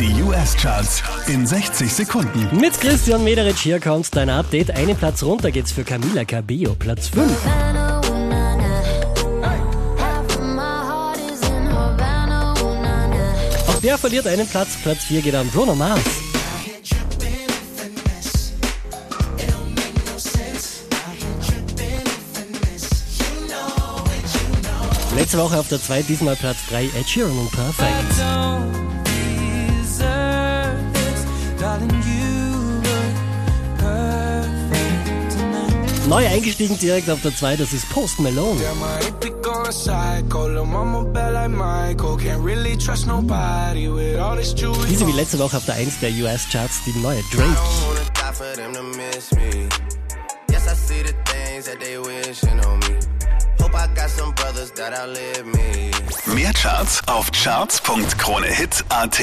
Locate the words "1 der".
45.74-46.10